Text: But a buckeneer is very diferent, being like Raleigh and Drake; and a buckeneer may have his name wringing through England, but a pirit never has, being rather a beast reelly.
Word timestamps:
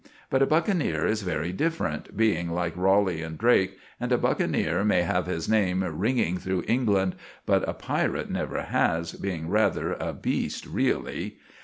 But 0.31 0.41
a 0.41 0.47
buckeneer 0.47 1.05
is 1.05 1.21
very 1.21 1.53
diferent, 1.53 2.17
being 2.17 2.49
like 2.49 2.75
Raleigh 2.75 3.21
and 3.21 3.37
Drake; 3.37 3.77
and 3.99 4.11
a 4.11 4.17
buckeneer 4.17 4.83
may 4.83 5.03
have 5.03 5.27
his 5.27 5.47
name 5.47 5.83
wringing 5.83 6.39
through 6.39 6.63
England, 6.67 7.15
but 7.45 7.69
a 7.69 7.75
pirit 7.75 8.31
never 8.31 8.63
has, 8.63 9.11
being 9.11 9.47
rather 9.47 9.93
a 9.93 10.11
beast 10.11 10.65
reelly. 10.65 11.37